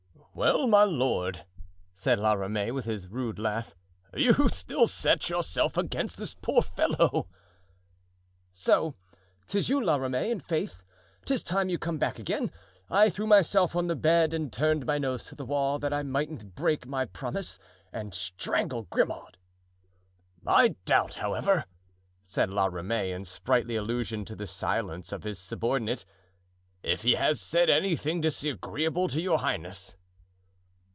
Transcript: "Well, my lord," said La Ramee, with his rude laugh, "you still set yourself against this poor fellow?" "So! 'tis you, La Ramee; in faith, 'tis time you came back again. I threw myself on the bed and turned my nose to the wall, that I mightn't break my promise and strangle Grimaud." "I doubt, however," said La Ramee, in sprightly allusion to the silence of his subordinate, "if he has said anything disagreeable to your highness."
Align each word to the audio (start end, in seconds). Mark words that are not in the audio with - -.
"Well, 0.33 0.65
my 0.65 0.85
lord," 0.85 1.43
said 1.93 2.17
La 2.17 2.33
Ramee, 2.33 2.71
with 2.71 2.85
his 2.85 3.09
rude 3.09 3.37
laugh, 3.37 3.75
"you 4.15 4.47
still 4.49 4.87
set 4.87 5.29
yourself 5.29 5.75
against 5.77 6.17
this 6.17 6.33
poor 6.33 6.61
fellow?" 6.63 7.27
"So! 8.53 8.95
'tis 9.45 9.67
you, 9.69 9.83
La 9.83 9.97
Ramee; 9.97 10.31
in 10.31 10.39
faith, 10.39 10.83
'tis 11.25 11.43
time 11.43 11.67
you 11.69 11.77
came 11.77 11.97
back 11.99 12.17
again. 12.17 12.49
I 12.89 13.09
threw 13.09 13.27
myself 13.27 13.75
on 13.75 13.85
the 13.87 13.95
bed 13.95 14.33
and 14.33 14.51
turned 14.53 14.85
my 14.87 14.97
nose 14.97 15.25
to 15.25 15.35
the 15.35 15.45
wall, 15.45 15.77
that 15.79 15.93
I 15.93 16.01
mightn't 16.01 16.55
break 16.55 16.87
my 16.87 17.05
promise 17.05 17.59
and 17.93 18.15
strangle 18.15 18.83
Grimaud." 18.83 19.37
"I 20.47 20.69
doubt, 20.85 21.15
however," 21.15 21.65
said 22.25 22.49
La 22.49 22.65
Ramee, 22.67 23.11
in 23.11 23.25
sprightly 23.25 23.75
allusion 23.75 24.23
to 24.25 24.35
the 24.37 24.47
silence 24.47 25.11
of 25.11 25.23
his 25.23 25.37
subordinate, 25.39 26.03
"if 26.83 27.03
he 27.03 27.15
has 27.15 27.39
said 27.41 27.69
anything 27.69 28.21
disagreeable 28.21 29.07
to 29.09 29.19
your 29.21 29.39
highness." 29.39 29.97